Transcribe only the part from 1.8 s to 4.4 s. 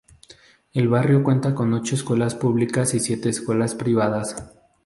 escuelas públicas y siete escuelas privadas.